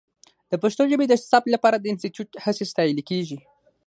د 0.51 0.53
پښتو 0.63 0.81
ژبې 0.91 1.05
د 1.09 1.13
ثبت 1.29 1.49
لپاره 1.55 1.77
د 1.77 1.85
انسټیټوت 1.91 2.29
هڅې 2.45 2.65
ستایلې 2.71 3.03
کېږي. 3.09 3.37